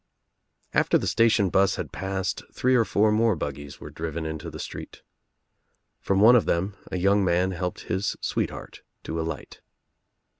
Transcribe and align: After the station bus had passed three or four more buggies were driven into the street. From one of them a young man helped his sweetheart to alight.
After 0.73 0.97
the 0.97 1.05
station 1.05 1.51
bus 1.51 1.75
had 1.75 1.91
passed 1.91 2.41
three 2.51 2.73
or 2.73 2.85
four 2.85 3.11
more 3.11 3.35
buggies 3.35 3.79
were 3.79 3.91
driven 3.91 4.25
into 4.25 4.49
the 4.49 4.57
street. 4.57 5.03
From 5.99 6.19
one 6.19 6.35
of 6.35 6.45
them 6.47 6.75
a 6.91 6.97
young 6.97 7.23
man 7.23 7.51
helped 7.51 7.81
his 7.81 8.17
sweetheart 8.19 8.81
to 9.03 9.21
alight. 9.21 9.61